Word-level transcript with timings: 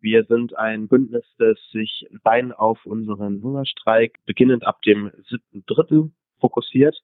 Wir 0.00 0.24
sind 0.24 0.56
ein 0.56 0.88
Bündnis, 0.88 1.24
das 1.38 1.58
sich 1.72 2.06
rein 2.24 2.52
auf 2.52 2.86
unseren 2.86 3.42
Hungerstreik 3.42 4.18
beginnend 4.24 4.66
ab 4.66 4.80
dem 4.82 5.10
7.3. 5.54 6.10
fokussiert 6.40 6.96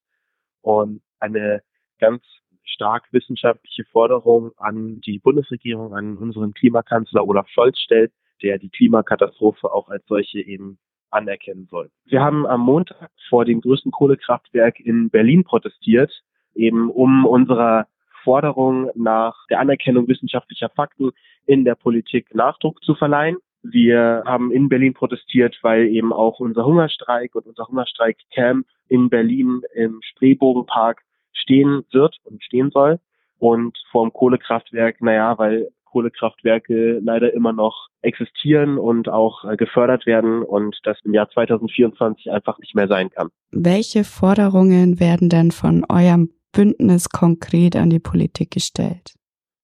und 0.63 1.03
eine 1.21 1.63
ganz 1.99 2.23
stark 2.65 3.13
wissenschaftliche 3.13 3.85
Forderung 3.85 4.53
an 4.57 5.01
die 5.01 5.19
Bundesregierung, 5.19 5.95
an 5.95 6.17
unseren 6.17 6.55
Klimakanzler 6.55 7.27
Olaf 7.27 7.49
Scholz 7.49 7.79
stellt, 7.79 8.13
der 8.43 8.59
die 8.59 8.71
Klimakatastrophe 8.71 9.73
auch 9.73 9.89
als 9.89 10.05
solche 10.07 10.41
eben 10.41 10.79
anerkennen 11.11 11.67
soll. 11.71 11.91
Wir 12.07 12.21
haben 12.21 12.47
am 12.47 12.61
Montag 12.61 13.11
vor 13.29 13.45
dem 13.45 13.61
größten 13.61 13.93
Kohlekraftwerk 13.93 14.81
in 14.81 15.11
Berlin 15.11 15.45
protestiert, 15.45 16.23
eben 16.55 16.91
um 16.91 17.25
unserer 17.25 17.87
Forderung 18.27 18.91
nach 18.97 19.37
der 19.51 19.61
Anerkennung 19.61 20.09
wissenschaftlicher 20.09 20.69
Fakten 20.69 21.13
in 21.47 21.65
der 21.65 21.77
Politik 21.77 22.35
Nachdruck 22.35 22.83
zu 22.83 22.97
verleihen. 22.97 23.37
Wir 23.63 24.25
haben 24.27 24.51
in 24.51 24.69
Berlin 24.69 24.95
protestiert, 24.95 25.57
weil 25.63 25.87
eben 25.87 26.13
auch 26.13 26.41
unser 26.41 26.65
Hungerstreik 26.65 27.37
und 27.37 27.47
unser 27.47 27.69
Hungerstreikcamp 27.69 28.67
in 28.89 29.09
Berlin 29.11 29.63
im 29.75 30.01
Spreebogenpark 30.03 31.03
stehen 31.33 31.85
wird 31.93 32.17
und 32.25 32.43
stehen 32.43 32.71
soll. 32.73 32.99
Und 33.39 33.79
vorm 33.93 34.13
Kohlekraftwerk, 34.13 35.01
naja, 35.03 35.39
weil 35.39 35.69
Kohlekraftwerke 35.85 36.99
leider 37.03 37.33
immer 37.33 37.53
noch 37.53 37.89
existieren 38.03 38.77
und 38.77 39.09
auch 39.09 39.45
äh, 39.45 39.57
gefördert 39.57 40.05
werden 40.07 40.43
und 40.43 40.79
das 40.85 40.99
im 41.05 41.15
Jahr 41.15 41.29
2024 41.31 42.31
einfach 42.31 42.59
nicht 42.59 42.75
mehr 42.75 42.89
sein 42.89 43.11
kann. 43.11 43.29
Welche 43.51 44.05
Forderungen 44.05 45.01
werden 45.01 45.29
denn 45.29 45.53
von 45.53 45.85
eurem 45.89 46.31
Bündnis 46.57 47.11
konkret 47.11 47.77
an 47.77 47.91
die 47.91 47.99
Politik 47.99 48.51
gestellt? 48.51 49.15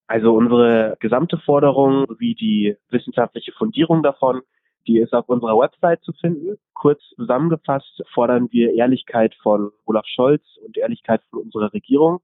Also 0.09 0.35
unsere 0.35 0.99
gesamte 1.01 1.39
Forderung 1.39 2.05
sowie 2.07 2.35
die 2.35 2.77
wissenschaftliche 2.91 3.53
Fundierung 3.53 4.03
davon, 4.03 4.43
die 4.87 4.99
ist 4.99 5.15
auf 5.15 5.27
unserer 5.31 5.59
Website 5.59 6.03
zu 6.03 6.13
finden. 6.13 6.59
Kurz 6.75 7.01
zusammengefasst 7.17 8.03
fordern 8.13 8.49
wir 8.51 8.75
Ehrlichkeit 8.75 9.35
von 9.43 9.71
Olaf 9.87 10.05
Scholz 10.07 10.43
und 10.67 10.77
Ehrlichkeit 10.77 11.23
von 11.31 11.45
unserer 11.45 11.73
Regierung. 11.73 12.21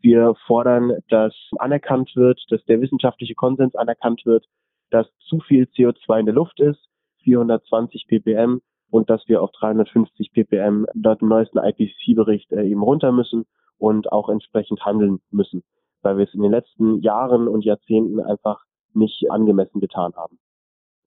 Wir 0.00 0.34
fordern, 0.46 0.92
dass 1.10 1.34
anerkannt 1.58 2.12
wird, 2.14 2.40
dass 2.48 2.64
der 2.64 2.80
wissenschaftliche 2.80 3.34
Konsens 3.34 3.74
anerkannt 3.74 4.24
wird, 4.24 4.46
dass 4.88 5.06
zu 5.28 5.40
viel 5.40 5.64
CO2 5.64 6.20
in 6.20 6.26
der 6.26 6.34
Luft 6.34 6.60
ist, 6.60 6.80
420 7.24 8.06
ppm 8.06 8.62
und 8.88 9.10
dass 9.10 9.28
wir 9.28 9.42
auf 9.42 9.50
350 9.52 10.32
ppm 10.32 10.86
dort 10.94 11.20
im 11.20 11.28
neuesten 11.28 11.58
IPCC-Bericht 11.58 12.52
äh, 12.52 12.64
eben 12.64 12.82
runter 12.82 13.12
müssen 13.12 13.44
und 13.78 14.12
auch 14.12 14.28
entsprechend 14.28 14.84
handeln 14.84 15.20
müssen, 15.30 15.62
weil 16.02 16.18
wir 16.18 16.24
es 16.24 16.34
in 16.34 16.42
den 16.42 16.52
letzten 16.52 17.00
Jahren 17.00 17.48
und 17.48 17.64
Jahrzehnten 17.64 18.20
einfach 18.20 18.64
nicht 18.94 19.30
angemessen 19.30 19.80
getan 19.80 20.12
haben. 20.16 20.38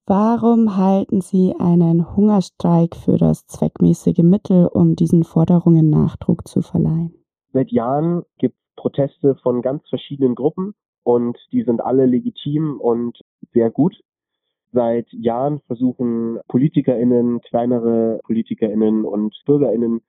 Warum 0.08 0.78
halten 0.78 1.22
Sie 1.22 1.56
einen 1.58 2.16
Hungerstreik 2.16 2.96
für 2.96 3.18
das 3.18 3.46
zweckmäßige 3.46 4.24
Mittel, 4.24 4.68
um 4.68 4.96
diesen 4.96 5.24
Forderungen 5.24 5.90
Nachdruck 5.90 6.48
zu 6.48 6.62
verleihen? 6.62 7.14
Seit 7.54 7.72
Jahren 7.72 8.24
gibt 8.38 8.58
Proteste 8.76 9.36
von 9.36 9.62
ganz 9.62 9.88
verschiedenen 9.90 10.36
Gruppen 10.36 10.74
und 11.04 11.38
die 11.52 11.64
sind 11.64 11.82
alle 11.82 12.06
legitim 12.06 12.80
und 12.80 13.20
sehr 13.54 13.70
gut. 13.70 13.96
Seit 14.74 15.12
Jahren 15.12 15.60
versuchen 15.68 16.40
PolitikerInnen, 16.48 17.42
kleinere 17.42 18.20
PolitikerInnen 18.24 19.06
und 19.06 19.36
BürgerInnen 19.46 20.02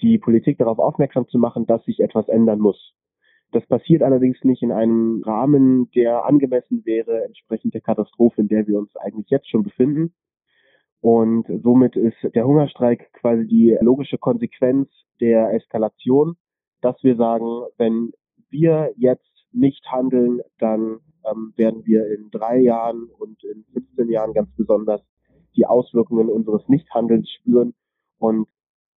die 0.00 0.18
Politik 0.18 0.58
darauf 0.58 0.78
aufmerksam 0.78 1.26
zu 1.28 1.38
machen, 1.38 1.66
dass 1.66 1.84
sich 1.84 2.00
etwas 2.00 2.28
ändern 2.28 2.60
muss. 2.60 2.94
Das 3.50 3.66
passiert 3.66 4.02
allerdings 4.02 4.42
nicht 4.44 4.62
in 4.62 4.72
einem 4.72 5.22
Rahmen, 5.24 5.90
der 5.92 6.26
angemessen 6.26 6.84
wäre, 6.84 7.24
entsprechend 7.24 7.74
der 7.74 7.80
Katastrophe, 7.80 8.42
in 8.42 8.48
der 8.48 8.66
wir 8.66 8.78
uns 8.78 8.94
eigentlich 8.96 9.30
jetzt 9.30 9.48
schon 9.48 9.62
befinden. 9.62 10.12
Und 11.00 11.46
somit 11.62 11.96
ist 11.96 12.16
der 12.34 12.46
Hungerstreik 12.46 13.12
quasi 13.14 13.46
die 13.46 13.78
logische 13.80 14.18
Konsequenz 14.18 14.90
der 15.20 15.54
Eskalation 15.54 16.36
dass 16.80 17.02
wir 17.02 17.16
sagen, 17.16 17.64
wenn 17.76 18.12
wir 18.50 18.92
jetzt 18.96 19.24
nicht 19.52 19.84
handeln, 19.90 20.40
dann 20.58 21.00
ähm, 21.24 21.52
werden 21.56 21.84
wir 21.84 22.06
in 22.06 22.30
drei 22.30 22.58
Jahren 22.58 23.08
und 23.18 23.42
in 23.44 23.64
15 23.72 24.08
Jahren 24.10 24.32
ganz 24.32 24.48
besonders 24.56 25.02
die 25.56 25.66
Auswirkungen 25.66 26.28
unseres 26.28 26.68
Nichthandelns 26.68 27.28
spüren. 27.30 27.74
Und 28.18 28.48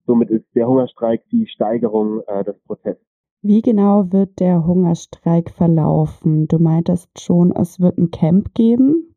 somit 0.06 0.30
ist 0.30 0.46
der 0.54 0.66
Hungerstreik 0.66 1.24
die 1.30 1.46
Steigerung 1.46 2.22
äh, 2.26 2.44
des 2.44 2.58
Prozesses. 2.60 3.04
Wie 3.42 3.60
genau 3.60 4.12
wird 4.12 4.38
der 4.38 4.66
Hungerstreik 4.66 5.50
verlaufen? 5.50 6.46
Du 6.46 6.58
meintest 6.58 7.20
schon, 7.20 7.50
es 7.50 7.80
wird 7.80 7.98
ein 7.98 8.10
Camp 8.12 8.54
geben? 8.54 9.16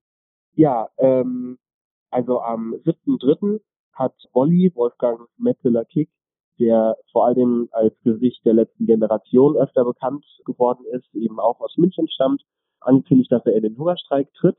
Ja, 0.55 0.89
ähm, 0.97 1.59
also 2.09 2.39
am 2.39 2.73
7.3. 2.85 3.59
hat 3.93 4.15
Olli, 4.33 4.71
Wolfgang 4.73 5.27
Metzeler-Kick, 5.37 6.09
der 6.59 6.97
vor 7.11 7.27
allem 7.27 7.67
als 7.71 7.93
Gesicht 8.03 8.43
der 8.45 8.53
letzten 8.53 8.85
Generation 8.85 9.57
öfter 9.57 9.85
bekannt 9.85 10.25
geworden 10.45 10.85
ist, 10.91 11.13
eben 11.13 11.39
auch 11.39 11.59
aus 11.59 11.77
München 11.77 12.07
stammt, 12.07 12.41
angekündigt, 12.79 13.31
dass 13.31 13.45
er 13.45 13.55
in 13.55 13.63
den 13.63 13.77
Hungerstreik 13.77 14.33
tritt. 14.33 14.57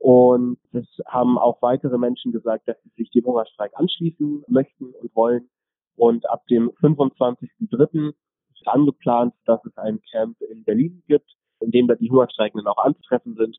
Und 0.00 0.58
es 0.72 0.86
haben 1.06 1.38
auch 1.38 1.60
weitere 1.60 1.98
Menschen 1.98 2.32
gesagt, 2.32 2.66
dass 2.66 2.82
sie 2.82 2.90
sich 2.96 3.10
dem 3.10 3.26
Hungerstreik 3.26 3.72
anschließen 3.74 4.44
möchten 4.48 4.94
und 4.94 5.14
wollen. 5.14 5.50
Und 5.94 6.28
ab 6.28 6.46
dem 6.46 6.70
25.03. 6.70 8.08
ist 8.08 8.66
angeplant, 8.66 9.34
dass 9.44 9.62
es 9.66 9.76
ein 9.76 10.00
Camp 10.10 10.40
in 10.50 10.64
Berlin 10.64 11.02
gibt, 11.06 11.30
in 11.60 11.70
dem 11.70 11.86
da 11.86 11.96
die 11.96 12.10
Hungerstreikenden 12.10 12.66
auch 12.66 12.82
anzutreffen 12.82 13.34
sind. 13.34 13.58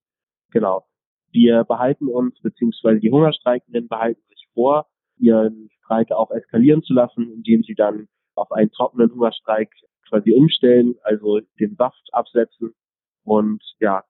Genau. 0.50 0.84
Wir 1.32 1.64
behalten 1.64 2.08
uns, 2.08 2.40
beziehungsweise 2.42 3.00
die 3.00 3.12
Hungerstreikenden 3.12 3.88
behalten 3.88 4.22
sich 4.30 4.48
vor, 4.56 4.88
ihren 5.18 5.70
Streik 5.84 6.12
auch 6.12 6.32
eskalieren 6.32 6.82
zu 6.82 6.94
lassen, 6.94 7.32
indem 7.32 7.62
sie 7.62 7.76
dann 7.76 8.08
auf 8.34 8.52
einen 8.52 8.72
trockenen 8.72 9.12
Hungerstreik 9.12 9.72
quasi 10.10 10.34
umstellen, 10.34 10.96
also 11.04 11.40
den 11.60 11.76
Saft 11.76 12.10
absetzen 12.12 12.74
und 13.24 13.62
ja, 13.80 14.04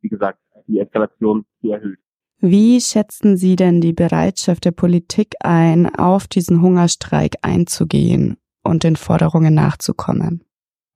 wie 0.00 0.08
gesagt, 0.08 0.41
die 0.66 0.78
Eskalation 0.78 1.44
zu 1.60 1.72
erhöhen. 1.72 1.98
Wie 2.38 2.80
schätzen 2.80 3.36
Sie 3.36 3.54
denn 3.54 3.80
die 3.80 3.92
Bereitschaft 3.92 4.64
der 4.64 4.72
Politik 4.72 5.34
ein, 5.40 5.94
auf 5.94 6.26
diesen 6.26 6.60
Hungerstreik 6.60 7.36
einzugehen 7.42 8.36
und 8.64 8.82
den 8.82 8.96
Forderungen 8.96 9.54
nachzukommen? 9.54 10.44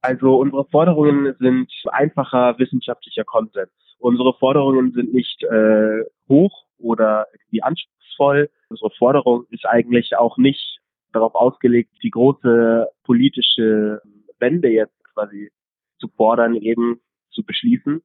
Also 0.03 0.37
unsere 0.37 0.65
Forderungen 0.67 1.35
sind 1.39 1.71
einfacher 1.87 2.59
wissenschaftlicher 2.59 3.25
Konsens. 3.25 3.71
Unsere 3.99 4.35
Forderungen 4.35 4.93
sind 4.93 5.15
nicht 5.15 5.43
äh, 5.45 6.05
hoch 6.29 6.65
oder 6.79 7.27
irgendwie 7.33 7.63
anspruchsvoll, 7.63 8.51
Unsere 8.69 8.91
Forderung 8.91 9.47
ist 9.51 9.65
eigentlich 9.67 10.17
auch 10.17 10.39
nicht 10.39 10.79
darauf 11.13 11.35
ausgelegt, 11.35 11.91
die 12.03 12.11
große 12.11 12.89
politische 13.05 14.01
Wende 14.39 14.69
jetzt 14.69 14.97
quasi 15.15 15.51
zu 15.99 16.09
fordern, 16.09 16.57
eben 16.57 17.01
zu 17.31 17.45
beschließen, 17.45 18.03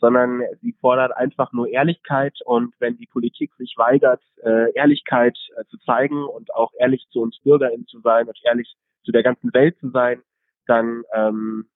sondern 0.00 0.42
sie 0.60 0.72
fordert 0.80 1.16
einfach 1.16 1.52
nur 1.52 1.68
Ehrlichkeit 1.68 2.38
und 2.44 2.74
wenn 2.78 2.96
die 2.96 3.06
Politik 3.06 3.52
sich 3.56 3.74
weigert, 3.76 4.22
äh, 4.42 4.72
Ehrlichkeit 4.72 5.36
äh, 5.56 5.64
zu 5.66 5.78
zeigen 5.78 6.24
und 6.24 6.54
auch 6.54 6.72
ehrlich 6.78 7.06
zu 7.10 7.20
uns 7.20 7.38
BürgerInnen 7.40 7.86
zu 7.86 8.00
sein 8.00 8.26
und 8.26 8.38
ehrlich 8.44 8.74
zu 9.04 9.12
der 9.12 9.22
ganzen 9.22 9.52
Welt 9.52 9.78
zu 9.78 9.90
sein, 9.90 10.22
dann, 10.66 11.02
ähm, 11.14 11.66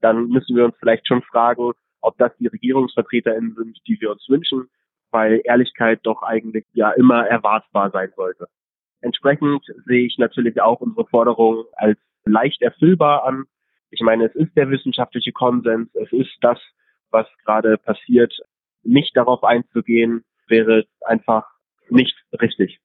dann 0.00 0.28
müssen 0.28 0.56
wir 0.56 0.64
uns 0.64 0.76
vielleicht 0.78 1.06
schon 1.06 1.22
fragen, 1.22 1.72
ob 2.00 2.16
das 2.18 2.32
die 2.38 2.46
RegierungsvertreterInnen 2.46 3.54
sind, 3.54 3.78
die 3.86 4.00
wir 4.00 4.10
uns 4.10 4.28
wünschen 4.28 4.68
weil 5.10 5.40
Ehrlichkeit 5.44 6.00
doch 6.04 6.22
eigentlich 6.22 6.66
ja 6.72 6.90
immer 6.92 7.26
erwartbar 7.26 7.90
sein 7.90 8.12
sollte. 8.16 8.48
Entsprechend 9.00 9.64
sehe 9.86 10.06
ich 10.06 10.18
natürlich 10.18 10.60
auch 10.60 10.80
unsere 10.80 11.06
Forderung 11.06 11.64
als 11.72 11.98
leicht 12.24 12.62
erfüllbar 12.62 13.24
an. 13.24 13.44
Ich 13.90 14.00
meine, 14.00 14.26
es 14.26 14.34
ist 14.34 14.56
der 14.56 14.70
wissenschaftliche 14.70 15.32
Konsens, 15.32 15.88
es 15.94 16.12
ist 16.12 16.36
das, 16.42 16.58
was 17.10 17.26
gerade 17.44 17.78
passiert. 17.78 18.34
Nicht 18.82 19.16
darauf 19.16 19.44
einzugehen, 19.44 20.24
wäre 20.48 20.86
einfach 21.02 21.46
nicht 21.88 22.16
richtig. 22.40 22.80